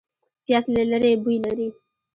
[0.45, 1.67] پیاز له لرې بوی لري